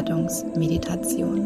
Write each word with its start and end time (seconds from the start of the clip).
Erdungsmeditation. 0.00 1.44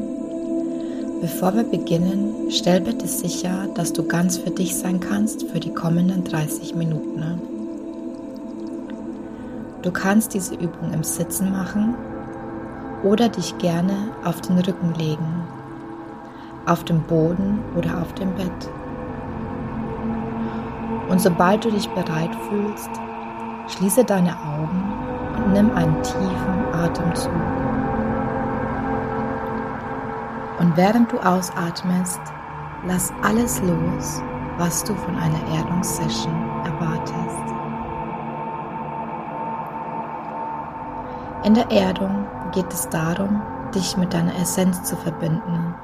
Bevor 1.20 1.56
wir 1.56 1.64
beginnen, 1.64 2.50
stell 2.50 2.80
bitte 2.80 3.08
sicher, 3.08 3.66
dass 3.74 3.92
du 3.92 4.04
ganz 4.04 4.38
für 4.38 4.50
dich 4.50 4.76
sein 4.76 5.00
kannst 5.00 5.42
für 5.48 5.58
die 5.58 5.74
kommenden 5.74 6.22
30 6.22 6.76
Minuten. 6.76 7.40
Du 9.82 9.90
kannst 9.90 10.34
diese 10.34 10.54
Übung 10.54 10.92
im 10.92 11.02
Sitzen 11.02 11.50
machen 11.50 11.96
oder 13.02 13.28
dich 13.28 13.58
gerne 13.58 14.12
auf 14.24 14.40
den 14.40 14.60
Rücken 14.60 14.94
legen, 14.94 15.42
auf 16.64 16.84
dem 16.84 17.02
Boden 17.02 17.58
oder 17.76 18.00
auf 18.02 18.14
dem 18.14 18.32
Bett. 18.36 18.70
Und 21.08 21.20
sobald 21.20 21.64
du 21.64 21.72
dich 21.72 21.88
bereit 21.88 22.30
fühlst, 22.48 22.90
schließe 23.66 24.04
deine 24.04 24.30
Augen 24.30 24.92
und 25.44 25.52
nimm 25.54 25.72
einen 25.72 26.00
tiefen 26.04 26.72
Atemzug. 26.72 27.63
Während 30.76 31.12
du 31.12 31.18
ausatmest, 31.18 32.20
lass 32.84 33.12
alles 33.22 33.62
los, 33.62 34.20
was 34.58 34.82
du 34.82 34.92
von 34.94 35.16
einer 35.16 35.40
Erdungssession 35.56 36.34
erwartest. 36.64 37.54
In 41.44 41.54
der 41.54 41.70
Erdung 41.70 42.26
geht 42.52 42.72
es 42.72 42.88
darum, 42.88 43.40
dich 43.72 43.96
mit 43.96 44.12
deiner 44.12 44.34
Essenz 44.36 44.82
zu 44.82 44.96
verbinden, 44.96 45.74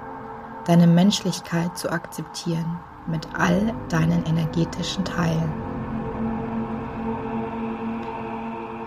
deine 0.65 0.89
Menschlichkeit 0.89 1.79
zu 1.79 1.93
akzeptieren 1.93 2.81
mit 3.07 3.29
all 3.39 3.73
deinen 3.91 4.25
energetischen 4.27 5.05
Teilen. 5.05 5.53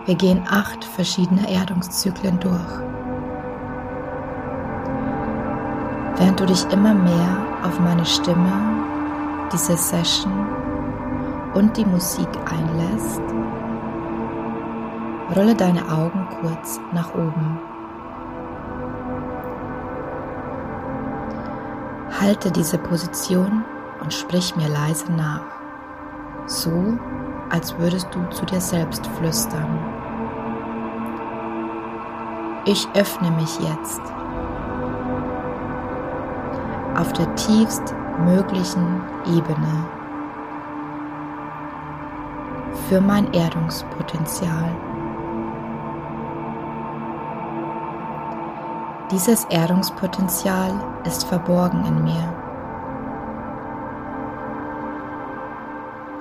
Wir 0.05 0.15
gehen 0.15 0.43
acht 0.49 0.83
verschiedene 0.83 1.49
Erdungszyklen 1.49 2.41
durch. 2.41 2.92
Während 6.15 6.39
du 6.39 6.45
dich 6.45 6.63
immer 6.71 6.93
mehr 6.93 7.37
auf 7.63 7.79
meine 7.79 8.05
Stimme, 8.05 8.51
diese 9.51 9.75
Session 9.75 10.47
und 11.55 11.75
die 11.75 11.85
Musik 11.85 12.29
einlässt, 12.51 13.21
rolle 15.35 15.55
deine 15.55 15.81
Augen 15.89 16.27
kurz 16.39 16.79
nach 16.91 17.13
oben. 17.15 17.59
Halte 22.21 22.51
diese 22.51 22.77
Position 22.77 23.65
und 24.01 24.13
sprich 24.13 24.55
mir 24.55 24.69
leise 24.69 25.11
nach, 25.11 25.41
so 26.45 26.97
als 27.49 27.77
würdest 27.79 28.07
du 28.13 28.23
zu 28.29 28.45
dir 28.45 28.61
selbst 28.61 29.05
flüstern. 29.17 29.79
Ich 32.65 32.87
öffne 32.93 33.31
mich 33.31 33.59
jetzt 33.59 34.01
auf 36.95 37.11
der 37.13 37.33
tiefst 37.35 37.95
möglichen 38.25 39.01
Ebene 39.25 39.85
für 42.87 43.01
mein 43.01 43.31
Erdungspotenzial. 43.33 44.69
Dieses 49.11 49.45
Erdungspotenzial 49.45 50.71
ist 51.05 51.25
verborgen 51.25 51.85
in 51.85 52.03
mir. 52.03 52.33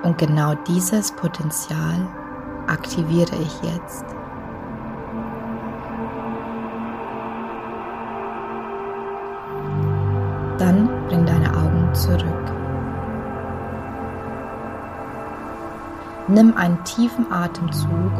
Und 0.03 0.17
genau 0.17 0.53
dieses 0.67 1.11
Potenzial 1.11 2.07
aktiviere 2.67 3.35
ich 3.35 3.61
jetzt. 3.63 4.05
Dann 10.57 10.89
bring 11.07 11.25
deine 11.25 11.49
Augen 11.49 11.89
zurück. 11.93 12.53
Nimm 16.27 16.55
einen 16.55 16.81
tiefen 16.83 17.31
Atemzug 17.31 18.11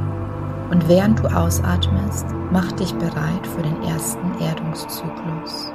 und 0.71 0.87
während 0.87 1.19
du 1.19 1.27
ausatmest, 1.27 2.25
mach 2.51 2.71
dich 2.73 2.93
bereit 2.95 3.47
für 3.55 3.61
den 3.61 3.81
ersten 3.83 4.39
Erdungszyklus. 4.39 5.71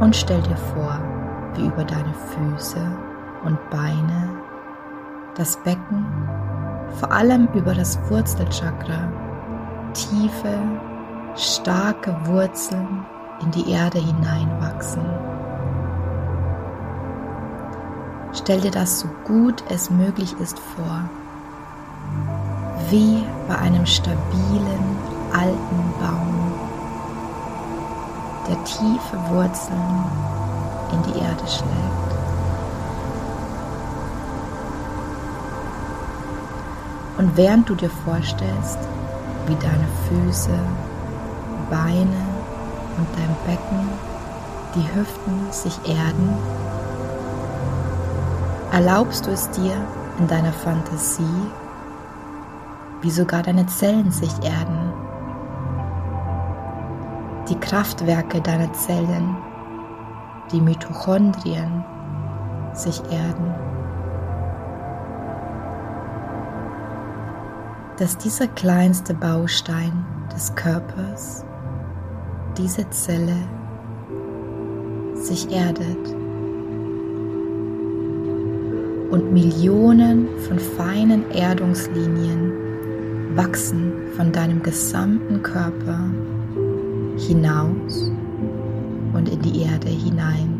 Und 0.00 0.16
stell 0.16 0.40
dir 0.42 0.56
vor, 0.56 0.98
wie 1.54 1.66
über 1.66 1.84
deine 1.84 2.14
Füße 2.14 2.80
und 3.44 3.58
Beine, 3.70 4.30
das 5.36 5.56
Becken, 5.62 6.06
vor 6.98 7.12
allem 7.12 7.48
über 7.54 7.74
das 7.74 7.98
Wurzelchakra, 8.08 9.12
tiefe, 9.92 10.54
starke 11.38 12.14
Wurzeln 12.24 13.06
in 13.40 13.50
die 13.52 13.70
Erde 13.70 13.98
hineinwachsen. 13.98 15.04
Stell 18.34 18.60
dir 18.60 18.72
das 18.72 19.00
so 19.00 19.08
gut 19.24 19.62
es 19.68 19.88
möglich 19.88 20.34
ist 20.40 20.58
vor, 20.58 21.08
wie 22.90 23.24
bei 23.46 23.56
einem 23.56 23.86
stabilen 23.86 24.98
alten 25.32 25.94
Baum, 26.00 26.52
der 28.48 28.64
tiefe 28.64 29.30
Wurzeln 29.30 30.04
in 30.92 31.02
die 31.12 31.18
Erde 31.20 31.46
schlägt. 31.46 32.08
Und 37.18 37.36
während 37.36 37.68
du 37.68 37.74
dir 37.74 37.90
vorstellst, 37.90 38.78
wie 39.46 39.56
deine 39.56 39.88
Füße, 40.08 40.58
Beine 41.70 42.16
und 42.96 43.06
dein 43.16 43.36
Becken, 43.46 43.88
die 44.74 44.94
Hüften 44.94 45.52
sich 45.52 45.78
erden, 45.88 46.36
erlaubst 48.72 49.26
du 49.26 49.30
es 49.30 49.50
dir 49.50 49.74
in 50.18 50.26
deiner 50.26 50.52
Fantasie, 50.52 51.24
wie 53.00 53.10
sogar 53.10 53.42
deine 53.42 53.66
Zellen 53.66 54.10
sich 54.10 54.32
erden, 54.42 54.92
die 57.48 57.58
Kraftwerke 57.58 58.40
deiner 58.40 58.72
Zellen 58.72 59.36
die 60.52 60.60
Mitochondrien 60.60 61.84
sich 62.72 63.00
erden. 63.10 63.54
Dass 67.98 68.16
dieser 68.16 68.46
kleinste 68.48 69.14
Baustein 69.14 70.04
des 70.34 70.54
Körpers, 70.54 71.44
diese 72.58 72.90
Zelle, 72.90 73.36
sich 75.14 75.50
erdet 75.50 76.08
und 79.10 79.32
Millionen 79.32 80.28
von 80.46 80.58
feinen 80.58 81.30
Erdungslinien 81.30 82.52
wachsen 83.34 83.92
von 84.16 84.32
deinem 84.32 84.62
gesamten 84.62 85.42
Körper 85.42 86.10
hinaus 87.16 88.10
und 89.12 89.28
in 89.28 89.40
die 89.42 89.62
Erde 89.62 89.88
hinein. 89.88 90.54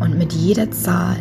Und 0.00 0.18
mit 0.18 0.32
jeder 0.32 0.70
Zahl 0.70 1.16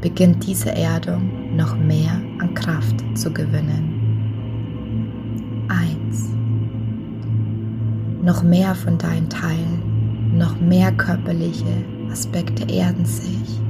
beginnt 0.00 0.46
diese 0.46 0.70
Erdung 0.70 1.56
noch 1.56 1.76
mehr 1.76 2.20
an 2.38 2.54
Kraft 2.54 3.04
zu 3.14 3.32
gewinnen. 3.32 3.95
Noch 8.26 8.42
mehr 8.42 8.74
von 8.74 8.98
deinen 8.98 9.30
Teilen, 9.30 10.36
noch 10.36 10.60
mehr 10.60 10.92
körperliche 10.92 11.84
Aspekte 12.12 12.70
erden 12.70 13.06
sich. 13.06 13.60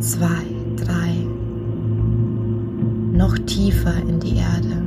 Zwei, 0.00 0.42
drei. 0.76 1.12
Noch 3.12 3.38
tiefer 3.46 3.94
in 4.08 4.18
die 4.18 4.36
Erde 4.36 4.86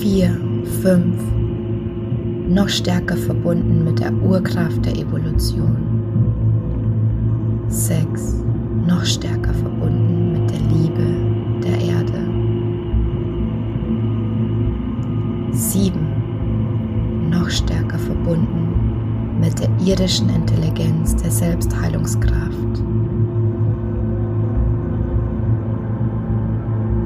vier, 0.00 0.30
fünf, 0.80 1.22
noch 2.48 2.68
stärker 2.68 3.16
verbunden 3.16 3.84
mit 3.84 4.00
der 4.00 4.12
Urkraft 4.12 4.84
der 4.84 4.96
Evolution. 4.96 5.76
Sechs, 7.68 8.42
noch 8.86 9.04
stärker 9.04 9.52
verbunden 9.54 10.32
mit 10.32 10.50
der 10.50 10.60
Liebe 10.60 11.62
der 11.62 11.78
Erde. 11.78 12.27
Sieben, 15.70 17.28
noch 17.30 17.50
stärker 17.50 17.98
verbunden 17.98 19.38
mit 19.38 19.58
der 19.58 19.68
irdischen 19.86 20.30
Intelligenz 20.30 21.14
der 21.16 21.30
Selbstheilungskraft. 21.30 22.82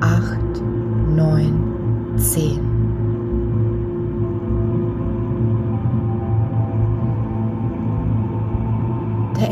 Acht, 0.01 0.63
neun, 1.17 2.15
zehn. 2.17 2.73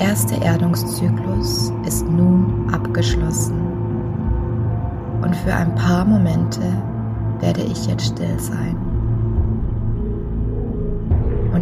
erste 0.00 0.34
Erdungszyklus 0.44 1.72
ist 1.86 2.08
nun 2.08 2.68
abgeschlossen 2.72 3.60
und 5.22 5.36
für 5.36 5.54
ein 5.54 5.74
paar 5.74 6.04
Momente 6.04 6.60
werde 7.40 7.62
ich 7.62 7.86
jetzt 7.86 8.06
still 8.06 8.38
sein 8.38 8.89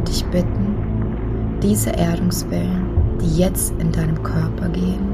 dich 0.08 0.24
bitten, 0.26 1.58
diese 1.62 1.90
Erdungswellen, 1.90 3.18
die 3.20 3.36
jetzt 3.36 3.72
in 3.78 3.92
deinem 3.92 4.22
Körper 4.22 4.68
gehen, 4.70 5.06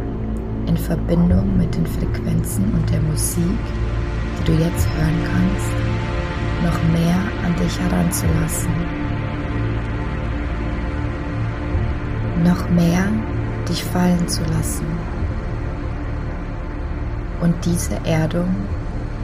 in 0.67 0.77
Verbindung 0.77 1.57
mit 1.59 1.75
den 1.75 1.87
Frequenzen 1.87 2.73
und 2.73 2.89
der 2.91 3.01
Musik, 3.01 3.59
die 4.39 4.45
du 4.45 4.53
jetzt 4.53 4.87
hören 4.97 5.21
kannst, 5.25 5.85
noch 6.65 6.83
mehr 6.93 7.17
an 7.45 7.55
dich 7.57 7.79
heranzulassen. 7.81 8.71
Noch 12.45 12.69
mehr 12.71 13.07
dich 13.69 13.83
fallen 13.83 14.29
zu 14.29 14.43
lassen 14.45 14.87
und 17.41 17.55
diese 17.65 17.95
Erdung 18.05 18.55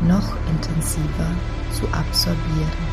noch 0.07 0.37
intensiver 0.51 1.31
zu 1.73 1.87
absorbieren. 1.93 2.90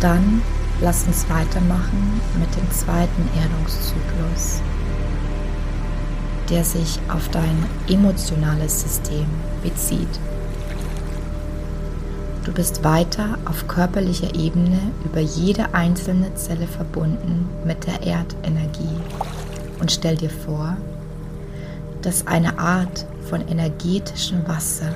Dann 0.00 0.40
lass 0.80 1.06
uns 1.06 1.28
weitermachen 1.28 2.20
mit 2.38 2.48
dem 2.56 2.70
zweiten 2.70 3.28
Erdungszyklus, 3.36 4.62
der 6.48 6.64
sich 6.64 6.98
auf 7.08 7.28
dein 7.28 7.66
emotionales 7.86 8.80
System 8.80 9.26
bezieht. 9.62 10.18
Du 12.44 12.52
bist 12.52 12.82
weiter 12.82 13.38
auf 13.44 13.68
körperlicher 13.68 14.34
Ebene 14.34 14.80
über 15.04 15.20
jede 15.20 15.74
einzelne 15.74 16.34
Zelle 16.34 16.66
verbunden 16.66 17.46
mit 17.66 17.86
der 17.86 18.02
Erdenergie 18.02 18.96
und 19.80 19.92
stell 19.92 20.16
dir 20.16 20.30
vor, 20.30 20.76
dass 22.00 22.26
eine 22.26 22.58
Art 22.58 23.04
von 23.28 23.46
energetischem 23.46 24.48
Wasser 24.48 24.94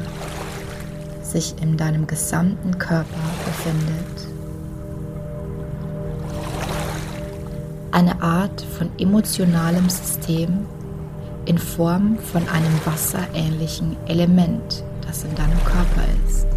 sich 1.22 1.54
in 1.60 1.76
deinem 1.76 2.06
gesamten 2.06 2.78
Körper 2.78 3.04
befindet. 3.44 4.33
Eine 7.94 8.20
Art 8.22 8.60
von 8.60 8.90
emotionalem 8.98 9.88
System 9.88 10.66
in 11.44 11.58
Form 11.58 12.18
von 12.18 12.42
einem 12.48 12.80
wasserähnlichen 12.84 13.96
Element, 14.06 14.82
das 15.06 15.22
in 15.22 15.32
deinem 15.36 15.62
Körper 15.64 16.02
ist. 16.26 16.48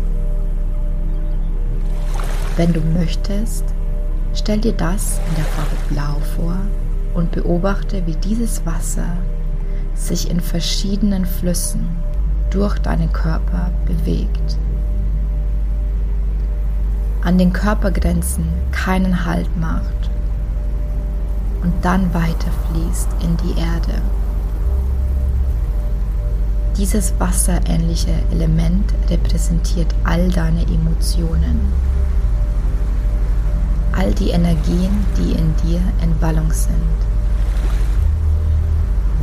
Wenn 2.56 2.74
du 2.74 2.82
möchtest, 2.82 3.66
stell 4.34 4.58
dir 4.58 4.74
das 4.74 5.20
in 5.30 5.36
der 5.36 5.46
Farbe 5.46 5.76
Blau 5.90 6.20
vor 6.36 6.58
und 7.14 7.32
beobachte, 7.32 8.02
wie 8.08 8.16
dieses 8.16 8.66
Wasser 8.66 9.08
sich 9.94 10.32
in 10.32 10.40
verschiedenen 10.40 11.26
Flüssen 11.26 11.88
durch 12.50 12.80
deinen 12.80 13.14
Körper 13.14 13.70
bewegt. 13.86 14.58
An 17.24 17.38
den 17.38 17.54
Körpergrenzen 17.54 18.46
keinen 18.72 19.24
Halt 19.24 19.56
macht 19.58 20.10
und 21.64 21.74
dann 21.82 22.14
weiterfließt 22.14 23.10
in 23.22 23.38
die 23.38 23.60
Erde. 23.60 24.02
Dieses 26.78 27.14
wasserähnliche 27.20 28.14
Element 28.32 28.94
repräsentiert 29.10 29.94
all 30.04 30.30
deine 30.30 30.62
Emotionen, 30.62 31.60
all 33.94 34.14
die 34.14 34.30
Energien, 34.30 35.06
die 35.18 35.32
in 35.32 35.56
dir 35.64 35.82
in 36.04 36.22
Wallung 36.22 36.52
sind. 36.52 36.76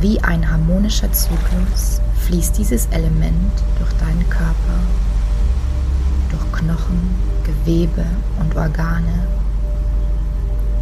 Wie 0.01 0.19
ein 0.21 0.51
harmonischer 0.51 1.11
Zyklus 1.13 2.01
fließt 2.25 2.57
dieses 2.57 2.87
Element 2.87 3.53
durch 3.79 3.93
deinen 3.93 4.29
Körper, 4.29 4.79
durch 6.29 6.51
Knochen, 6.51 7.15
Gewebe 7.45 8.05
und 8.39 8.55
Organe 8.57 9.25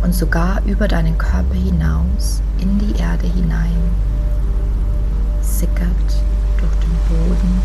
und 0.03 0.13
sogar 0.13 0.62
über 0.65 0.88
deinen 0.88 1.17
Körper 1.17 1.55
hinaus 1.55 2.41
in 2.60 2.77
die 2.77 3.00
Erde 3.00 3.25
hinein, 3.25 3.72
sickert 5.41 5.88
durch 6.57 6.75
den 6.81 6.93
Boden, 7.07 7.62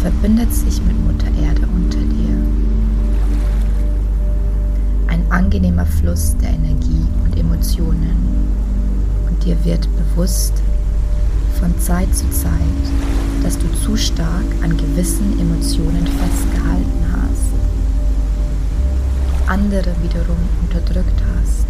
verbindet 0.00 0.54
sich 0.54 0.80
mit 0.82 0.96
Mutter 1.04 1.26
Erde 1.42 1.62
unter 1.74 1.98
dir. 1.98 2.36
Ein 5.08 5.24
angenehmer 5.30 5.86
Fluss 5.86 6.36
der 6.40 6.50
Energie 6.50 7.04
und 7.24 7.36
Emotionen 7.36 8.48
und 9.28 9.44
dir 9.44 9.56
wird 9.64 9.88
bewusst 9.96 10.54
von 11.58 11.76
Zeit 11.80 12.14
zu 12.14 12.30
Zeit, 12.30 12.52
dass 13.42 13.58
du 13.58 13.66
zu 13.82 13.96
stark 13.96 14.44
an 14.62 14.76
gewissen 14.76 15.38
Emotionen 15.40 16.06
festgehalten 16.06 17.05
andere 19.48 19.94
wiederum 20.02 20.36
unterdrückt 20.62 21.22
hast. 21.36 21.66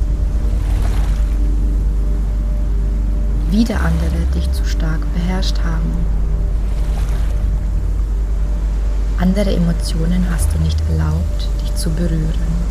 Wieder 3.51 3.81
andere 3.81 4.25
dich 4.35 4.51
zu 4.53 4.65
stark 4.65 5.01
beherrscht 5.15 5.59
haben. 5.63 5.93
Andere 9.19 9.55
Emotionen 9.55 10.27
hast 10.31 10.53
du 10.55 10.59
nicht 10.59 10.79
erlaubt, 10.91 11.49
dich 11.63 11.75
zu 11.75 11.91
berühren. 11.91 12.67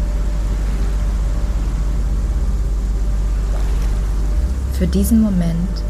Für 4.74 4.88
diesen 4.88 5.22
Moment, 5.22 5.84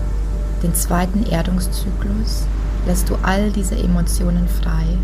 den 0.62 0.76
zweiten 0.76 1.26
Erdungszyklus, 1.26 2.46
lässt 2.86 3.10
du 3.10 3.16
all 3.24 3.52
diese 3.52 3.76
Emotionen 3.76 4.48
frei. 4.48 4.98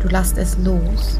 Du 0.00 0.08
lässt 0.08 0.36
es 0.36 0.58
los. 0.58 1.18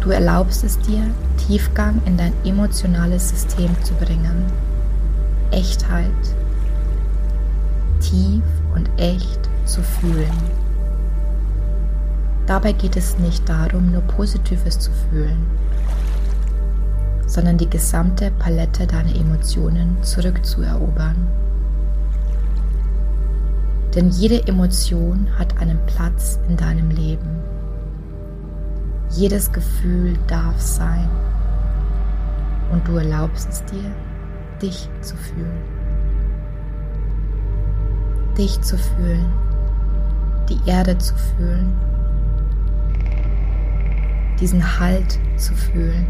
Du 0.00 0.10
erlaubst 0.10 0.64
es 0.64 0.78
dir, 0.78 1.02
Tiefgang 1.36 2.00
in 2.06 2.16
dein 2.16 2.32
emotionales 2.44 3.28
System 3.28 3.70
zu 3.82 3.94
bringen. 3.94 4.44
Echtheit. 5.50 6.10
Tief 8.00 8.42
und 8.74 8.88
echt 8.96 9.48
zu 9.64 9.82
fühlen. 9.82 10.32
Dabei 12.46 12.72
geht 12.72 12.96
es 12.96 13.18
nicht 13.18 13.48
darum, 13.48 13.92
nur 13.92 14.02
Positives 14.02 14.78
zu 14.78 14.90
fühlen 15.10 15.46
sondern 17.28 17.58
die 17.58 17.68
gesamte 17.68 18.30
Palette 18.30 18.86
deiner 18.86 19.14
Emotionen 19.14 19.98
zurückzuerobern. 20.02 21.14
Denn 23.94 24.08
jede 24.08 24.46
Emotion 24.46 25.28
hat 25.38 25.58
einen 25.58 25.78
Platz 25.86 26.38
in 26.48 26.56
deinem 26.56 26.90
Leben. 26.90 27.42
Jedes 29.10 29.50
Gefühl 29.52 30.18
darf 30.26 30.60
sein. 30.60 31.08
Und 32.70 32.86
du 32.86 32.96
erlaubst 32.96 33.48
es 33.48 33.64
dir, 33.64 33.90
dich 34.60 34.88
zu 35.00 35.16
fühlen. 35.16 35.62
Dich 38.36 38.60
zu 38.60 38.76
fühlen, 38.76 39.26
die 40.48 40.58
Erde 40.70 40.96
zu 40.98 41.14
fühlen, 41.14 41.72
diesen 44.38 44.78
Halt 44.78 45.18
zu 45.36 45.54
fühlen. 45.54 46.06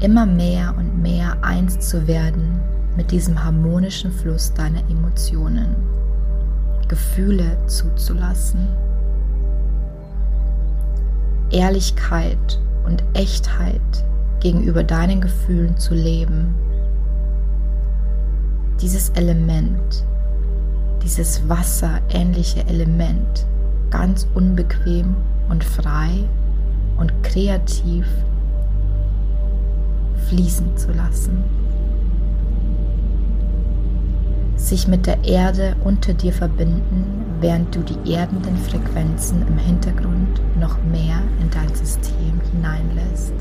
Immer 0.00 0.26
mehr 0.26 0.74
und 0.76 1.02
mehr 1.02 1.36
eins 1.42 1.80
zu 1.80 2.06
werden 2.06 2.60
mit 2.96 3.10
diesem 3.10 3.42
harmonischen 3.42 4.12
Fluss 4.12 4.52
deiner 4.52 4.88
Emotionen, 4.88 5.74
Gefühle 6.86 7.56
zuzulassen, 7.66 8.68
Ehrlichkeit 11.54 12.58
und 12.84 13.04
Echtheit 13.14 13.80
gegenüber 14.40 14.82
deinen 14.82 15.20
Gefühlen 15.20 15.76
zu 15.76 15.94
leben. 15.94 16.52
Dieses 18.82 19.10
Element, 19.10 20.04
dieses 21.04 21.48
wasserähnliche 21.48 22.66
Element, 22.66 23.46
ganz 23.90 24.26
unbequem 24.34 25.14
und 25.48 25.62
frei 25.62 26.28
und 26.98 27.22
kreativ 27.22 28.04
fließen 30.28 30.76
zu 30.76 30.92
lassen. 30.92 31.44
Sich 34.56 34.88
mit 34.88 35.06
der 35.06 35.22
Erde 35.22 35.76
unter 35.84 36.14
dir 36.14 36.32
verbinden, 36.32 37.33
während 37.44 37.74
du 37.74 37.80
die 37.80 38.14
erdenden 38.14 38.56
Frequenzen 38.56 39.46
im 39.46 39.58
Hintergrund 39.58 40.40
noch 40.58 40.82
mehr 40.84 41.20
in 41.42 41.50
dein 41.50 41.74
System 41.74 42.40
hineinlässt. 42.50 43.34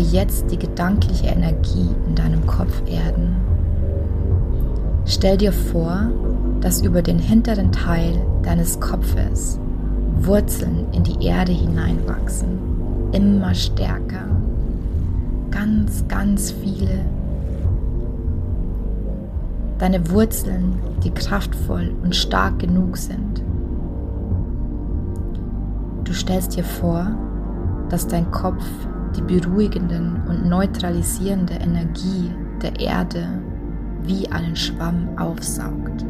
Jetzt 0.00 0.50
die 0.50 0.58
gedankliche 0.58 1.26
Energie 1.26 1.88
in 2.06 2.14
deinem 2.14 2.46
Kopf 2.46 2.82
erden. 2.86 3.36
Stell 5.06 5.36
dir 5.36 5.52
vor, 5.52 6.10
dass 6.60 6.82
über 6.82 7.02
den 7.02 7.18
hinteren 7.18 7.72
Teil 7.72 8.20
deines 8.42 8.80
Kopfes 8.80 9.58
Wurzeln 10.20 10.86
in 10.92 11.02
die 11.02 11.24
Erde 11.24 11.52
hineinwachsen, 11.52 12.58
immer 13.12 13.54
stärker, 13.54 14.26
ganz, 15.50 16.04
ganz 16.08 16.50
viele. 16.50 17.04
Deine 19.78 20.10
Wurzeln, 20.10 20.74
die 21.02 21.10
kraftvoll 21.10 21.94
und 22.02 22.14
stark 22.14 22.58
genug 22.58 22.98
sind, 22.98 23.42
Du 26.10 26.16
stellst 26.16 26.56
dir 26.56 26.64
vor, 26.64 27.06
dass 27.88 28.08
dein 28.08 28.28
Kopf 28.32 28.64
die 29.16 29.22
beruhigenden 29.22 30.22
und 30.28 30.48
neutralisierende 30.48 31.54
Energie 31.54 32.30
der 32.62 32.78
Erde 32.80 33.26
wie 34.02 34.28
einen 34.30 34.56
Schwamm 34.56 35.08
aufsaugt. 35.18 36.04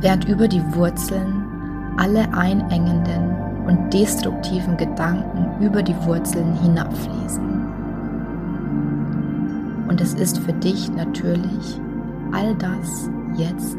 Während 0.00 0.28
über 0.28 0.48
die 0.48 0.62
Wurzeln 0.74 1.44
alle 1.98 2.32
einengenden 2.32 3.36
und 3.66 3.92
destruktiven 3.92 4.76
Gedanken 4.76 5.62
über 5.62 5.82
die 5.82 5.96
Wurzeln 6.04 6.54
hinabfließen. 6.54 7.50
Und 9.88 10.00
es 10.00 10.14
ist 10.14 10.38
für 10.38 10.54
dich 10.54 10.90
natürlich, 10.92 11.80
all 12.32 12.54
das 12.54 13.10
jetzt 13.36 13.76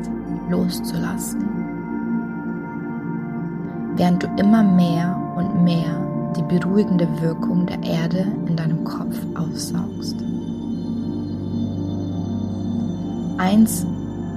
loszulassen 0.50 1.51
während 3.95 4.23
du 4.23 4.27
immer 4.38 4.63
mehr 4.63 5.15
und 5.41 5.63
mehr 5.63 6.33
die 6.36 6.43
beruhigende 6.43 7.07
Wirkung 7.21 7.65
der 7.65 7.81
Erde 7.83 8.25
in 8.45 8.55
deinem 8.55 8.83
Kopf 8.83 9.17
aufsaugst. 9.36 10.15
Eins 13.38 13.86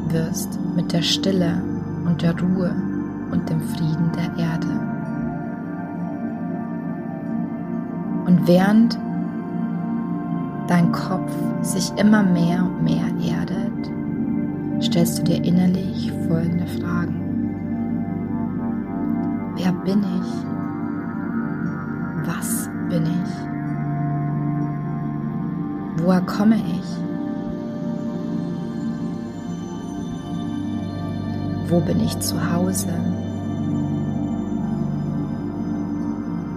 wirst 0.08 0.58
mit 0.74 0.92
der 0.92 1.02
Stille 1.02 1.62
und 2.06 2.22
der 2.22 2.38
Ruhe 2.40 2.74
und 3.30 3.48
dem 3.48 3.60
Frieden 3.60 4.10
der 4.16 4.44
Erde. 4.44 4.66
Und 8.26 8.48
während 8.48 8.98
dein 10.66 10.90
Kopf 10.92 11.32
sich 11.60 11.92
immer 11.98 12.22
mehr 12.22 12.64
und 12.64 12.82
mehr 12.82 13.06
erdet, 13.36 13.90
stellst 14.82 15.18
du 15.18 15.22
dir 15.24 15.44
innerlich 15.44 16.10
folgende 16.26 16.66
Fragen. 16.66 17.20
Wer 19.56 19.72
bin 19.72 20.00
ich? 20.00 20.53
Woher 26.04 26.20
komme 26.20 26.56
ich? 26.56 26.84
Wo 31.70 31.80
bin 31.80 31.98
ich 32.00 32.18
zu 32.20 32.36
Hause? 32.52 32.92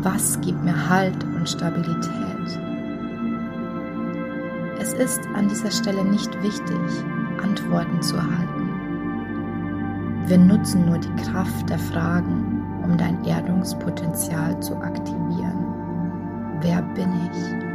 Was 0.01 0.41
gibt 0.41 0.61
mir 0.65 0.89
Halt 0.89 1.23
und 1.23 1.47
Stabilität? 1.47 2.11
Es 4.81 4.91
ist 4.91 5.21
an 5.33 5.47
dieser 5.47 5.71
Stelle 5.71 6.03
nicht 6.03 6.43
wichtig, 6.43 6.77
Antworten 7.41 8.01
zu 8.01 8.17
erhalten. 8.17 8.69
Wir 10.25 10.39
nutzen 10.39 10.87
nur 10.87 10.97
die 10.97 11.23
Kraft 11.23 11.69
der 11.69 11.79
Fragen, 11.79 12.65
um 12.83 12.97
dein 12.97 13.23
Erdungspotenzial 13.23 14.59
zu 14.59 14.75
aktivieren. 14.75 15.63
Wer 16.59 16.81
bin 16.81 17.09
ich? 17.31 17.66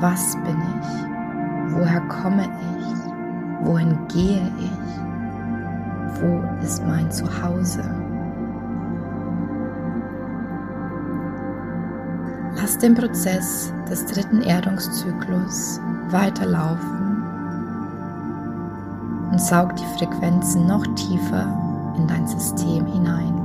Was 0.00 0.36
bin 0.36 0.56
ich? 0.80 1.74
Woher 1.74 2.00
komme 2.08 2.44
ich? 2.44 3.66
Wohin 3.66 3.96
gehe 4.08 4.50
ich? 4.58 6.20
Wo 6.20 6.42
ist 6.62 6.84
mein 6.86 7.10
Zuhause? 7.10 7.82
Lass 12.56 12.78
den 12.78 12.94
Prozess 12.94 13.72
des 13.90 14.06
dritten 14.06 14.42
Erdungszyklus 14.42 15.80
weiterlaufen 16.10 17.22
und 19.30 19.40
saug 19.40 19.74
die 19.76 19.98
Frequenzen 19.98 20.66
noch 20.66 20.86
tiefer 20.94 21.46
in 21.96 22.06
dein 22.06 22.26
System 22.26 22.86
hinein. 22.86 23.43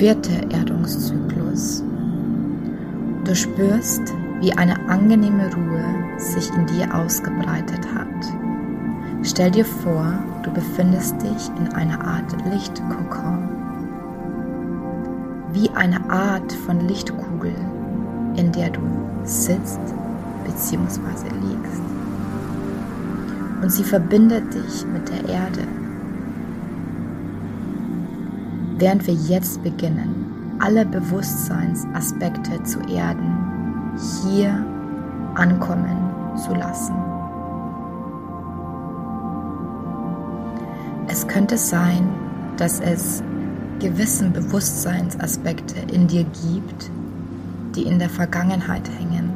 Vierte 0.00 0.32
Erdungszyklus. 0.48 1.84
Du 3.26 3.36
spürst, 3.36 4.00
wie 4.40 4.50
eine 4.54 4.74
angenehme 4.88 5.54
Ruhe 5.54 5.84
sich 6.16 6.50
in 6.54 6.64
dir 6.64 6.94
ausgebreitet 6.94 7.86
hat. 7.94 8.06
Stell 9.22 9.50
dir 9.50 9.66
vor, 9.66 10.10
du 10.42 10.50
befindest 10.52 11.20
dich 11.20 11.50
in 11.58 11.68
einer 11.74 12.02
Art 12.02 12.34
Lichtkokon. 12.50 13.46
Wie 15.52 15.68
eine 15.72 16.00
Art 16.08 16.50
von 16.50 16.88
Lichtkugel, 16.88 17.54
in 18.36 18.50
der 18.52 18.70
du 18.70 18.80
sitzt 19.24 19.80
bzw. 20.46 21.28
liegst. 21.42 21.82
Und 23.60 23.70
sie 23.70 23.84
verbindet 23.84 24.54
dich 24.54 24.86
mit 24.86 25.06
der 25.10 25.28
Erde 25.28 25.79
während 28.80 29.06
wir 29.06 29.14
jetzt 29.14 29.62
beginnen, 29.62 30.56
alle 30.58 30.84
Bewusstseinsaspekte 30.84 32.62
zu 32.64 32.80
erden, 32.80 33.94
hier 34.22 34.64
ankommen 35.34 36.10
zu 36.36 36.54
lassen. 36.54 36.94
Es 41.08 41.26
könnte 41.26 41.58
sein, 41.58 42.08
dass 42.56 42.80
es 42.80 43.22
gewissen 43.80 44.32
Bewusstseinsaspekte 44.32 45.80
in 45.92 46.06
dir 46.06 46.24
gibt, 46.24 46.90
die 47.74 47.82
in 47.82 47.98
der 47.98 48.10
Vergangenheit 48.10 48.88
hängen 48.98 49.30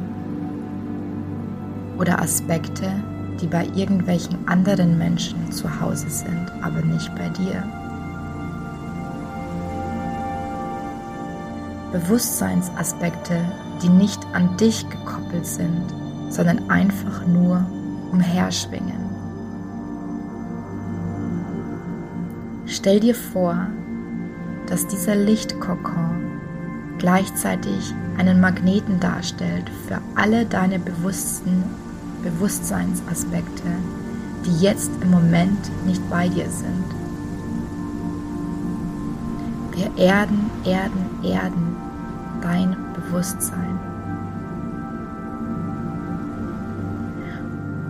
oder 1.97 2.21
Aspekte, 2.21 2.91
die 3.41 3.47
bei 3.47 3.65
irgendwelchen 3.75 4.47
anderen 4.47 4.97
Menschen 4.97 5.51
zu 5.51 5.81
Hause 5.81 6.09
sind, 6.09 6.51
aber 6.61 6.81
nicht 6.81 7.13
bei 7.15 7.29
dir. 7.29 7.63
Bewusstseinsaspekte, 11.95 13.39
die 13.81 13.87
nicht 13.87 14.19
an 14.33 14.57
dich 14.57 14.85
gekoppelt 14.89 15.45
sind, 15.45 15.85
sondern 16.27 16.69
einfach 16.69 17.25
nur 17.25 17.65
umherschwingen. 18.11 18.99
Stell 22.65 22.99
dir 22.99 23.15
vor, 23.15 23.67
dass 24.67 24.87
dieser 24.87 25.15
Lichtkokon 25.15 26.19
gleichzeitig 26.97 27.93
einen 28.17 28.41
Magneten 28.41 28.99
darstellt 28.99 29.71
für 29.87 30.01
alle 30.15 30.45
deine 30.45 30.79
bewussten 30.79 31.63
Bewusstseinsaspekte, 32.23 33.69
die 34.45 34.59
jetzt 34.59 34.91
im 35.01 35.11
Moment 35.11 35.71
nicht 35.85 36.01
bei 36.09 36.27
dir 36.27 36.49
sind. 36.49 36.83
Wir 39.71 39.97
erden, 39.97 40.51
erden, 40.65 41.23
erden 41.23 41.84
dein 42.45 42.75
Bewusstsein. 42.93 43.79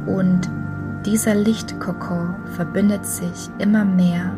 Und 0.08 0.50
dieser 1.06 1.36
Lichtkokon 1.36 2.36
verbindet 2.56 3.06
sich 3.06 3.50
immer 3.60 3.84
mehr 3.84 4.32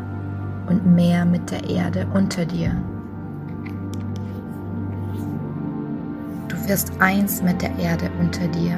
und 0.66 0.84
mehr 0.86 1.24
mit 1.24 1.50
der 1.50 1.70
Erde 1.70 2.06
unter 2.12 2.44
dir. 2.44 2.72
Du 6.48 6.68
wirst 6.68 6.92
eins 6.98 7.40
mit 7.42 7.62
der 7.62 7.78
Erde 7.78 8.10
unter 8.20 8.48
dir. 8.48 8.76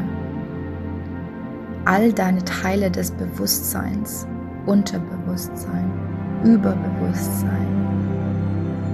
All 1.87 2.13
deine 2.13 2.45
Teile 2.45 2.91
des 2.91 3.11
Bewusstseins, 3.13 4.27
Unterbewusstsein, 4.67 5.91
Überbewusstsein, 6.45 7.80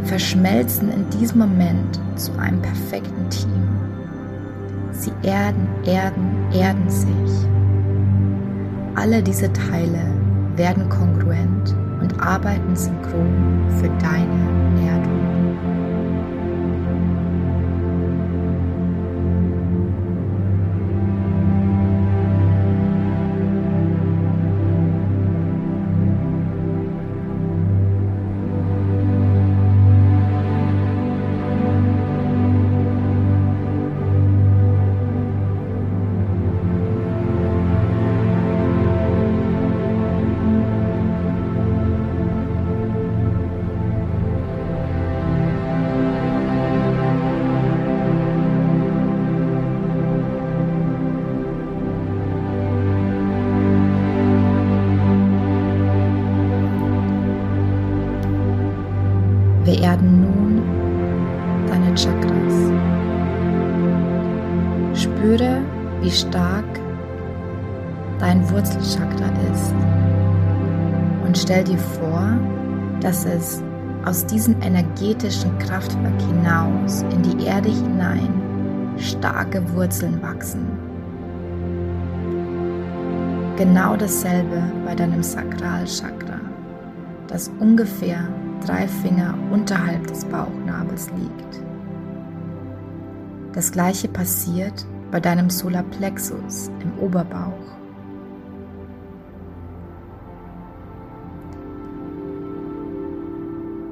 verschmelzen 0.07 0.91
in 0.91 1.09
diesem 1.11 1.39
Moment 1.39 2.01
zu 2.17 2.33
einem 2.39 2.63
perfekten 2.63 3.29
Team. 3.29 3.69
Sie 4.93 5.13
erden, 5.23 5.69
erden, 5.85 6.51
erden 6.53 6.89
sich. 6.89 7.49
Alle 8.95 9.23
diese 9.23 9.53
Teile 9.53 10.13
werden 10.57 10.89
kongruent 10.89 11.75
und 12.01 12.19
arbeiten 12.21 12.75
synchron 12.75 13.67
für 13.79 13.89
deine 13.99 14.56
stell 71.47 71.63
dir 71.63 71.79
vor, 71.79 72.37
dass 73.01 73.25
es 73.25 73.63
aus 74.05 74.27
diesem 74.27 74.61
energetischen 74.63 75.57
Kraftwerk 75.61 76.21
hinaus 76.21 77.03
in 77.03 77.23
die 77.23 77.47
Erde 77.47 77.69
hinein 77.69 78.35
starke 78.99 79.63
Wurzeln 79.73 80.21
wachsen. 80.23 80.67
Genau 83.57 83.97
dasselbe 83.97 84.61
bei 84.85 84.97
deinem 84.97 85.23
Sakralchakra, 85.23 86.41
das 87.29 87.49
ungefähr 87.61 88.27
drei 88.67 88.89
Finger 88.89 89.33
unterhalb 89.53 90.05
des 90.09 90.25
Bauchnabels 90.25 91.09
liegt. 91.11 91.63
Das 93.53 93.71
gleiche 93.71 94.09
passiert 94.09 94.85
bei 95.13 95.21
deinem 95.21 95.49
Solarplexus 95.49 96.73
im 96.81 96.99
Oberbauch. 96.99 97.86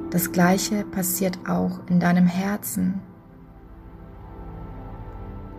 Das 0.09 0.31
gleiche 0.31 0.85
passiert 0.85 1.39
auch 1.47 1.79
in 1.89 1.99
deinem 1.99 2.27
Herzen. 2.27 3.01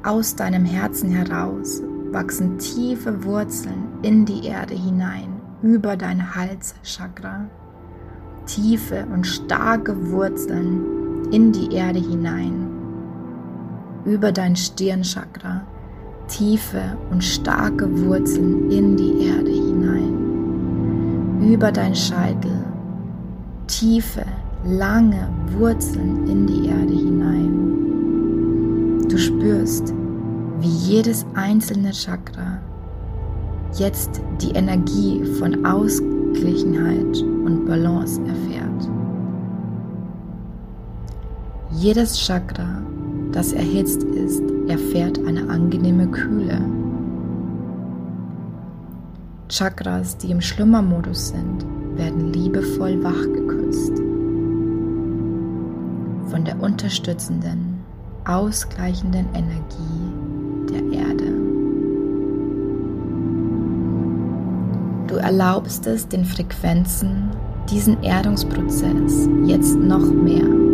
Aus 0.02 0.36
deinem 0.36 0.64
Herzen 0.64 1.10
heraus 1.10 1.82
wachsen 2.12 2.58
tiefe 2.58 3.24
Wurzeln 3.24 3.88
in 4.02 4.24
die 4.24 4.46
Erde 4.46 4.74
hinein, 4.74 5.40
über 5.62 5.96
dein 5.96 6.34
Halschakra. 6.34 7.46
Tiefe 8.46 9.04
und 9.12 9.26
starke 9.26 10.10
Wurzeln 10.10 11.32
in 11.32 11.50
die 11.50 11.74
Erde 11.74 11.98
hinein, 11.98 12.70
über 14.04 14.30
dein 14.30 14.54
Stirnchakra. 14.54 15.66
Tiefe 16.28 16.96
und 17.10 17.22
starke 17.22 17.88
Wurzeln 18.04 18.70
in 18.70 18.96
die 18.96 19.26
Erde 19.26 19.50
hinein, 19.50 21.40
über 21.40 21.70
dein 21.72 21.94
Scheitel. 21.94 22.55
Tiefe, 23.66 24.24
lange 24.64 25.28
Wurzeln 25.58 26.26
in 26.28 26.46
die 26.46 26.68
Erde 26.68 26.92
hinein. 26.92 27.48
Du 29.08 29.18
spürst, 29.18 29.92
wie 30.60 30.68
jedes 30.68 31.26
einzelne 31.34 31.90
Chakra 31.92 32.60
jetzt 33.76 34.22
die 34.40 34.52
Energie 34.52 35.24
von 35.38 35.66
Ausgeglichenheit 35.66 37.22
und 37.44 37.66
Balance 37.66 38.20
erfährt. 38.22 38.88
Jedes 41.72 42.18
Chakra, 42.18 42.82
das 43.32 43.52
erhitzt 43.52 44.04
ist, 44.04 44.42
erfährt 44.68 45.18
eine 45.26 45.48
angenehme 45.50 46.06
Kühle. 46.08 46.60
Chakras, 49.48 50.16
die 50.16 50.30
im 50.30 50.40
Schlummermodus 50.40 51.28
sind, 51.28 51.66
werden 51.96 52.32
liebevoll 52.32 53.02
wachgeküsst 53.66 53.96
von 56.30 56.44
der 56.44 56.60
unterstützenden, 56.60 57.80
ausgleichenden 58.24 59.26
Energie 59.34 60.68
der 60.70 60.98
Erde. 60.98 61.32
Du 65.06 65.16
erlaubst 65.16 65.86
es 65.86 66.08
den 66.08 66.24
Frequenzen, 66.24 67.30
diesen 67.70 68.02
Erdungsprozess 68.02 69.28
jetzt 69.44 69.76
noch 69.76 70.04
mehr 70.12 70.65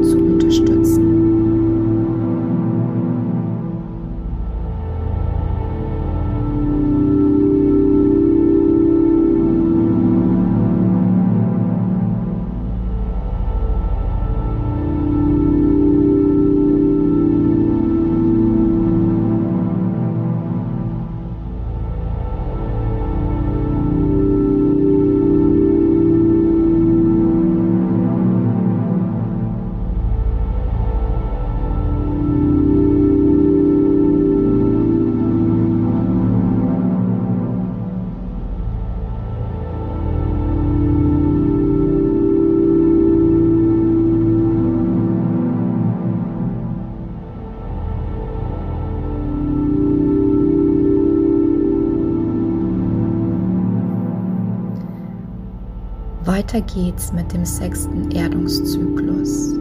Weiter 56.52 56.66
geht's 56.74 57.14
mit 57.14 57.32
dem 57.32 57.46
sechsten 57.46 58.10
Erdungszyklus. 58.10 59.54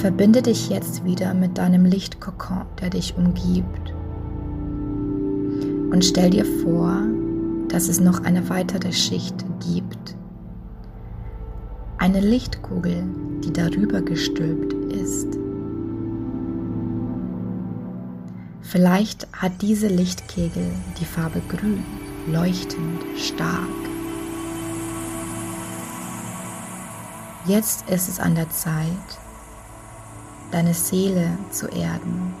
Verbinde 0.00 0.42
dich 0.42 0.68
jetzt 0.68 1.04
wieder 1.04 1.34
mit 1.34 1.58
deinem 1.58 1.84
Lichtkokon, 1.84 2.64
der 2.80 2.90
dich 2.90 3.16
umgibt. 3.16 3.92
Und 5.90 6.04
stell 6.04 6.30
dir 6.30 6.44
vor, 6.44 7.02
dass 7.68 7.88
es 7.88 7.98
noch 7.98 8.22
eine 8.22 8.48
weitere 8.48 8.92
Schicht 8.92 9.44
gibt. 9.68 10.14
Eine 11.98 12.20
Lichtkugel, 12.20 13.02
die 13.44 13.52
darüber 13.52 14.02
gestülpt 14.02 14.72
ist. 14.94 15.36
Vielleicht 18.60 19.26
hat 19.32 19.62
diese 19.62 19.88
Lichtkegel 19.88 20.70
die 21.00 21.06
Farbe 21.06 21.40
grün, 21.48 21.82
leuchtend, 22.30 23.00
stark. 23.16 23.93
Jetzt 27.46 27.90
ist 27.90 28.08
es 28.08 28.20
an 28.20 28.34
der 28.34 28.48
Zeit, 28.48 29.18
deine 30.50 30.72
Seele 30.72 31.28
zu 31.50 31.66
erden 31.66 32.32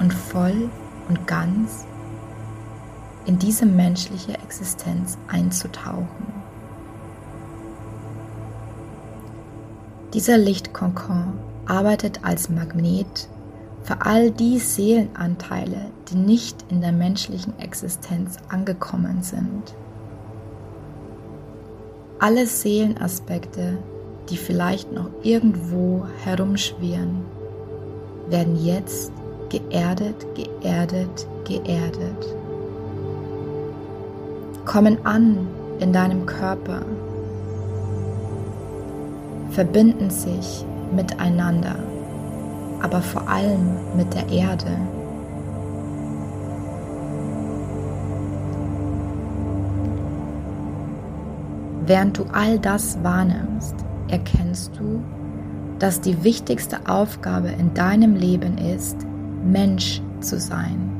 und 0.00 0.12
voll 0.12 0.68
und 1.08 1.28
ganz 1.28 1.86
in 3.24 3.38
diese 3.38 3.64
menschliche 3.64 4.34
Existenz 4.34 5.16
einzutauchen. 5.28 6.26
Dieser 10.12 10.38
Lichtkonkon 10.38 11.38
arbeitet 11.66 12.24
als 12.24 12.48
Magnet 12.48 13.28
für 13.84 14.04
all 14.04 14.32
die 14.32 14.58
Seelenanteile, 14.58 15.92
die 16.08 16.16
nicht 16.16 16.64
in 16.68 16.80
der 16.80 16.92
menschlichen 16.92 17.56
Existenz 17.60 18.38
angekommen 18.48 19.22
sind 19.22 19.72
alle 22.26 22.44
Seelenaspekte, 22.44 23.78
die 24.28 24.36
vielleicht 24.36 24.90
noch 24.90 25.08
irgendwo 25.22 26.06
herumschwirren, 26.24 27.24
werden 28.28 28.56
jetzt 28.64 29.12
geerdet, 29.48 30.26
geerdet, 30.34 31.28
geerdet. 31.44 32.36
Kommen 34.64 34.98
an 35.06 35.46
in 35.78 35.92
deinem 35.92 36.26
Körper, 36.26 36.82
verbinden 39.52 40.10
sich 40.10 40.64
miteinander, 40.96 41.76
aber 42.82 43.02
vor 43.02 43.28
allem 43.28 43.76
mit 43.96 44.12
der 44.12 44.28
Erde. 44.30 44.76
Während 51.86 52.18
du 52.18 52.24
all 52.32 52.58
das 52.58 53.02
wahrnimmst, 53.04 53.76
erkennst 54.08 54.72
du, 54.76 55.00
dass 55.78 56.00
die 56.00 56.24
wichtigste 56.24 56.78
Aufgabe 56.88 57.48
in 57.48 57.74
deinem 57.74 58.16
Leben 58.16 58.58
ist, 58.58 59.06
Mensch 59.44 60.02
zu 60.20 60.40
sein, 60.40 60.90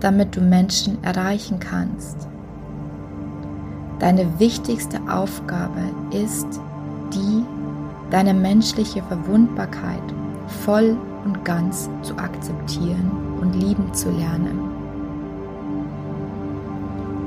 damit 0.00 0.34
du 0.36 0.40
Menschen 0.40 1.02
erreichen 1.04 1.60
kannst. 1.60 2.28
Deine 3.98 4.38
wichtigste 4.38 4.98
Aufgabe 5.10 5.80
ist 6.12 6.46
die, 7.12 7.44
deine 8.10 8.32
menschliche 8.32 9.02
Verwundbarkeit 9.02 10.14
voll 10.64 10.96
und 11.24 11.44
ganz 11.44 11.90
zu 12.02 12.16
akzeptieren 12.16 13.10
und 13.40 13.54
lieben 13.54 13.92
zu 13.92 14.10
lernen. 14.10 14.58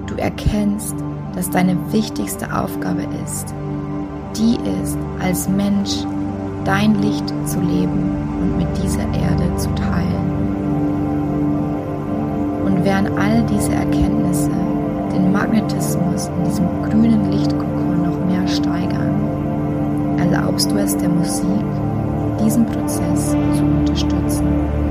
Du 0.08 0.16
erkennst, 0.16 0.96
dass 1.36 1.50
deine 1.50 1.78
wichtigste 1.92 2.46
Aufgabe 2.56 3.04
ist, 3.24 3.54
die 4.36 4.58
ist, 4.82 4.98
als 5.22 5.50
Mensch 5.50 6.04
dein 6.66 7.02
Licht 7.02 7.28
zu 7.46 7.60
leben 7.60 8.12
und 8.42 8.58
mit 8.58 8.68
dieser 8.84 9.02
Erde 9.02 9.56
zu 9.58 9.70
teilen. 9.76 10.30
Und 12.66 12.84
während 12.84 13.12
all 13.18 13.44
diese 13.44 13.74
Erkenntnisse 13.74 14.52
den 15.12 15.32
Magnetismus 15.32 16.28
in 16.28 16.44
diesem 16.46 16.68
grünen 16.84 17.32
Lichtkokon 17.32 18.04
noch 18.04 18.26
mehr 18.26 18.48
steigern, 18.48 20.18
erlaubst 20.18 20.72
du 20.72 20.78
es 20.78 20.96
der 20.98 21.10
Musik, 21.10 21.66
diesen 22.44 22.66
Prozess 22.66 23.32
zu 23.32 23.64
unterstützen. 23.64 24.89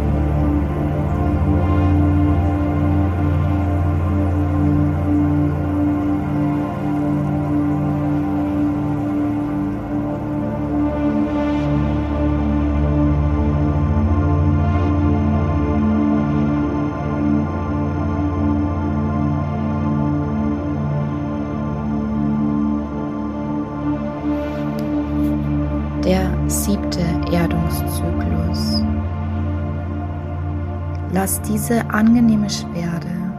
Lass 31.28 31.42
diese 31.42 31.90
angenehme 31.90 32.48
Schwere, 32.48 33.34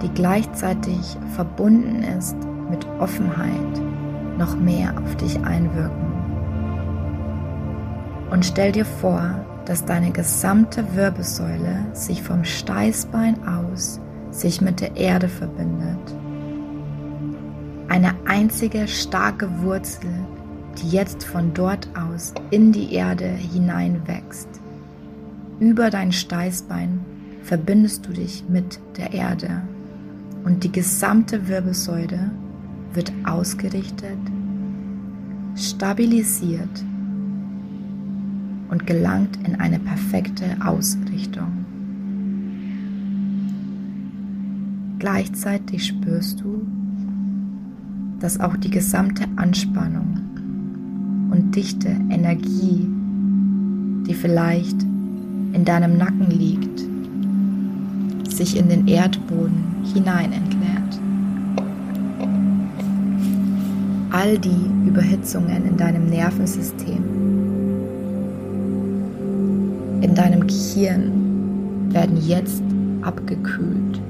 die 0.00 0.08
gleichzeitig 0.08 1.18
verbunden 1.34 2.02
ist 2.02 2.38
mit 2.70 2.86
Offenheit, 3.00 3.82
noch 4.38 4.56
mehr 4.56 4.94
auf 4.96 5.14
dich 5.16 5.38
einwirken. 5.44 6.06
Und 8.30 8.46
stell 8.46 8.72
dir 8.72 8.86
vor, 8.86 9.44
dass 9.66 9.84
deine 9.84 10.10
gesamte 10.10 10.82
Wirbelsäule 10.96 11.84
sich 11.92 12.22
vom 12.22 12.44
Steißbein 12.44 13.46
aus 13.46 14.00
sich 14.30 14.62
mit 14.62 14.80
der 14.80 14.96
Erde 14.96 15.28
verbindet. 15.28 16.14
Eine 17.88 18.14
einzige 18.24 18.88
starke 18.88 19.50
Wurzel, 19.60 20.08
die 20.78 20.88
jetzt 20.88 21.24
von 21.24 21.52
dort 21.52 21.90
aus 21.94 22.32
in 22.50 22.72
die 22.72 22.94
Erde 22.94 23.26
hineinwächst 23.26 24.48
über 25.60 25.90
dein 25.90 26.12
Steißbein 26.12 27.04
verbindest 27.48 28.06
du 28.06 28.12
dich 28.12 28.44
mit 28.46 28.78
der 28.98 29.14
Erde 29.14 29.62
und 30.44 30.64
die 30.64 30.70
gesamte 30.70 31.48
Wirbelsäule 31.48 32.30
wird 32.92 33.10
ausgerichtet, 33.24 34.18
stabilisiert 35.56 36.84
und 38.68 38.86
gelangt 38.86 39.38
in 39.46 39.58
eine 39.58 39.78
perfekte 39.78 40.44
Ausrichtung. 40.62 41.64
Gleichzeitig 44.98 45.86
spürst 45.86 46.40
du, 46.40 46.66
dass 48.20 48.40
auch 48.40 48.58
die 48.58 48.70
gesamte 48.70 49.24
Anspannung 49.36 50.18
und 51.30 51.56
dichte 51.56 51.88
Energie, 52.10 52.86
die 54.06 54.14
vielleicht 54.14 54.82
in 55.54 55.64
deinem 55.64 55.96
Nacken 55.96 56.30
liegt, 56.30 56.97
sich 58.38 58.56
in 58.56 58.68
den 58.68 58.86
Erdboden 58.86 59.84
hinein 59.92 60.32
entleert. 60.32 61.00
All 64.10 64.38
die 64.38 64.88
Überhitzungen 64.88 65.66
in 65.66 65.76
deinem 65.76 66.06
Nervensystem, 66.06 67.02
in 70.00 70.14
deinem 70.14 70.46
Gehirn 70.46 71.92
werden 71.92 72.16
jetzt 72.26 72.62
abgekühlt. 73.02 74.00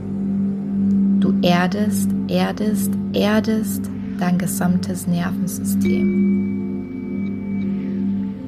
Du 1.20 1.32
erdest, 1.42 2.10
erdest, 2.28 2.92
erdest 3.12 3.90
dein 4.18 4.38
gesamtes 4.38 5.06
Nervensystem. 5.06 6.36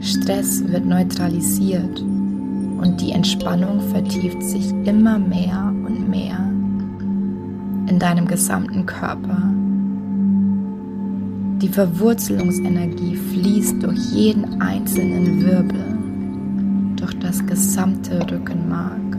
Stress 0.01 0.63
wird 0.69 0.85
neutralisiert 0.85 2.01
und 2.81 3.01
die 3.01 3.13
Entspannung 3.13 3.81
vertieft 3.91 4.43
sich 4.43 4.71
immer 4.85 5.19
mehr 5.19 5.70
und 5.91 6.09
mehr 6.09 6.39
in 7.89 7.99
deinem 7.99 8.27
gesamten 8.27 8.87
Körper. 8.87 9.43
Die 11.61 11.69
Verwurzelungsenergie 11.69 13.17
fließt 13.17 13.83
durch 13.83 13.99
jeden 14.13 14.63
einzelnen 14.63 15.45
Wirbel, 15.45 15.99
durch 16.97 17.19
das 17.19 17.45
gesamte 17.45 18.21
Rückenmark, 18.31 19.19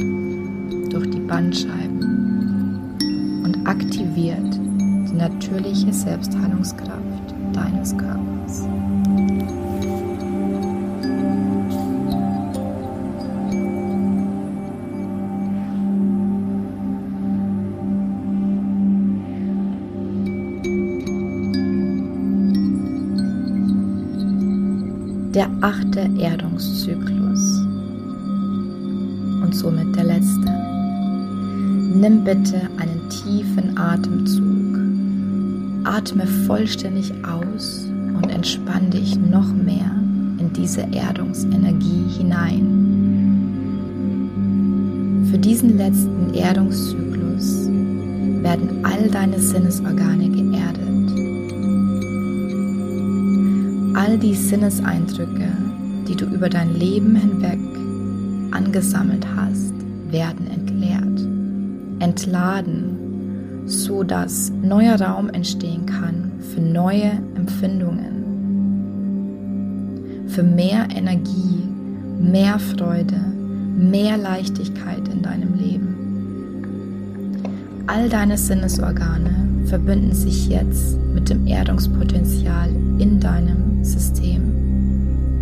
durch 0.90 1.10
die 1.12 1.20
Bandscheiben 1.20 2.02
und 3.44 3.68
aktiviert 3.68 4.56
die 4.56 5.16
natürliche 5.16 5.94
Selbstheilungskraft 5.94 7.36
deines 7.54 7.96
Körpers. 7.98 8.68
Der 25.34 25.50
achte 25.62 26.10
Erdungszyklus 26.18 27.62
und 29.42 29.52
somit 29.54 29.96
der 29.96 30.04
letzte. 30.04 30.52
Nimm 31.96 32.24
bitte 32.26 32.62
einen 32.78 33.10
tiefen 33.10 33.78
Atemzug. 33.78 34.52
Atme 35.84 36.28
vollständig 36.28 37.14
aus 37.26 37.86
und 38.22 38.30
entspann 38.30 38.90
dich 38.92 39.18
noch 39.18 39.54
mehr 39.54 39.90
in 40.38 40.52
diese 40.54 40.82
Erdungsenergie 40.92 42.06
hinein. 42.18 42.78
Für 45.32 45.38
diesen 45.38 45.78
letzten 45.78 46.34
Erdungszyklus 46.34 47.68
werden 48.42 48.84
all 48.84 49.10
deine 49.10 49.40
Sinnesorgane 49.40 50.30
geerdet 50.30 50.51
all 54.02 54.18
die 54.18 54.34
Sinneseindrücke, 54.34 55.48
die 56.08 56.16
du 56.16 56.26
über 56.26 56.50
dein 56.50 56.74
Leben 56.74 57.16
hinweg 57.16 57.60
angesammelt 58.50 59.28
hast, 59.36 59.76
werden 60.10 60.48
entleert, 60.48 61.20
entladen, 62.00 63.68
so 63.68 64.02
dass 64.02 64.52
neuer 64.64 65.00
Raum 65.00 65.30
entstehen 65.30 65.86
kann 65.86 66.32
für 66.40 66.62
neue 66.62 67.12
Empfindungen, 67.36 68.24
für 70.30 70.42
mehr 70.42 70.88
Energie, 70.96 71.70
mehr 72.20 72.58
Freude, 72.58 73.22
mehr 73.78 74.18
Leichtigkeit 74.18 75.08
in 75.10 75.22
deinem 75.22 75.54
Leben. 75.54 75.96
All 77.86 78.10
deine 78.10 78.40
Sinnesorgane 78.40 79.66
verbinden 79.66 80.16
sich 80.16 80.50
jetzt 80.50 80.98
mit 81.14 81.30
dem 81.30 81.46
Erdungspotenzial 81.46 82.70
in 82.98 83.20
deinem 83.20 83.71
System, 83.84 84.42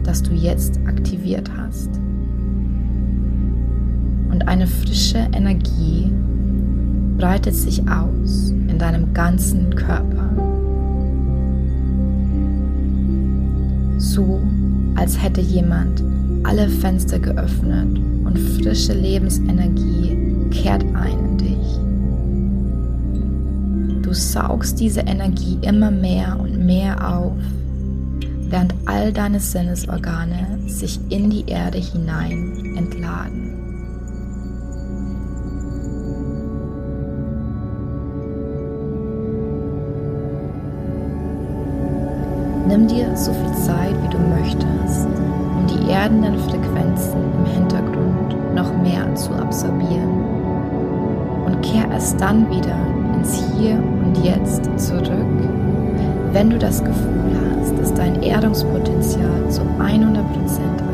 das 0.04 0.24
du 0.24 0.34
jetzt 0.34 0.80
aktiviert 0.86 1.50
hast. 1.58 1.90
Und 4.32 4.48
eine 4.48 4.68
frische 4.68 5.28
Energie 5.34 6.12
breitet 7.18 7.56
sich 7.56 7.82
aus 7.90 8.50
in 8.50 8.78
deinem 8.78 9.14
ganzen 9.14 9.76
Körper. 9.76 10.30
So, 13.98 14.40
als 14.96 15.22
hätte 15.22 15.42
jemand 15.42 16.02
alle 16.44 16.70
Fenster 16.70 17.20
geöffnet 17.20 18.00
und 18.24 18.40
frische 18.40 18.94
Lebensenergie 18.94 20.18
kehrt 20.52 20.84
ein 20.96 21.20
in 21.20 21.38
dich. 21.38 21.80
Du 24.02 24.14
saugst 24.14 24.80
diese 24.80 25.02
Energie 25.02 25.58
immer 25.62 25.92
mehr 25.92 26.40
und 26.40 26.66
mehr 26.66 26.96
auf 27.16 27.34
während 28.50 28.74
all 28.86 29.14
deine 29.14 29.40
Sinnesorgane 29.40 30.60
sich 30.68 31.00
in 31.10 31.30
die 31.30 31.48
Erde 31.48 31.78
hinein 31.78 32.76
entladen. 32.76 33.50
Nimm 42.68 42.88
dir 42.88 43.16
so 43.16 43.34
viel 43.34 43.54
Zeit, 43.66 43.96
wie 44.04 44.10
du 44.10 44.20
möchtest, 44.20 45.08
um 45.08 45.66
die 45.68 45.92
erdenden 45.92 46.38
Frequenzen 46.38 47.18
im 47.38 47.46
Hintergrund 47.46 48.56
noch 48.56 48.72
mehr 48.78 49.14
zu 49.16 49.34
absorbieren 49.34 50.24
und 51.46 51.62
kehr 51.64 51.90
erst 51.92 52.22
dann 52.22 52.48
wieder 52.52 52.78
ins 53.16 53.44
Hier 53.58 53.74
und 53.74 54.24
Jetzt 54.24 54.66
zurück, 54.78 55.50
wenn 56.32 56.52
du 56.52 56.60
das 56.60 56.84
Gefühl 56.84 57.34
hast, 57.34 57.49
dass 57.80 57.94
dein 57.94 58.22
Erdungspotenzial 58.22 59.50
zu 59.50 59.62
100% 59.62 60.18
aktiv 60.20 60.89